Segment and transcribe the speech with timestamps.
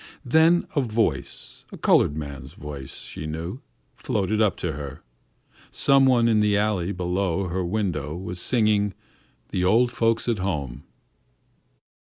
[0.25, 3.61] Then a voice, a colored man's voice, she knew,
[3.93, 5.03] floated up to her.
[5.71, 8.95] Some one in the alley below her window was singing
[9.49, 10.85] "The Old Folks at Home."